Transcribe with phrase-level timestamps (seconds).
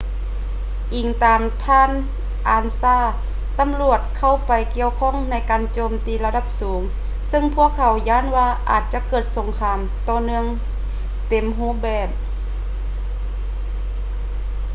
[0.95, 1.91] ອີງຕາມທ່ານ
[2.49, 6.81] ອານຊາ ansa ຕຳຫຼວດເຂົ້າໄປກ່ຽວຂ້ອງໃນການໂຈມຕີລະດັບສູງ
[7.31, 10.45] ຊຶ່ງພວກເຂົາຢ້ານວ່າອາດຈະເກີດສົງຄາມຕໍ່ເນື່ອງ
[11.27, 12.09] ເຕັມຮູບແບບ